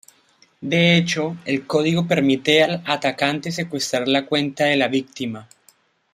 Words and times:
De 0.61 0.97
hecho, 0.97 1.37
el 1.45 1.67
código 1.67 2.07
permite 2.07 2.63
al 2.63 2.81
atacante 2.87 3.51
secuestrar 3.51 4.07
la 4.07 4.25
cuenta 4.25 4.63
de 4.65 4.75
la 4.75 4.87
víctima. 4.87 5.47